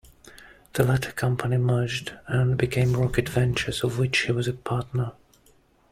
[0.73, 5.11] The latter company merged and became Rocket Ventures, of which he was a partner.